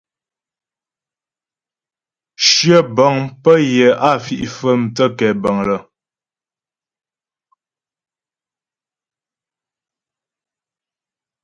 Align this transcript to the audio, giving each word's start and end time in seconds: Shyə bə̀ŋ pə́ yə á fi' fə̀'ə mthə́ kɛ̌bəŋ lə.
Shyə 2.47 2.77
bə̀ŋ 2.95 3.15
pə́ 3.43 3.57
yə 3.73 3.87
á 4.09 4.11
fi' 4.25 4.47
fə̀'ə 4.55 4.73
mthə́ 4.83 5.07
kɛ̌bəŋ 5.17 5.57
lə. 5.67 5.77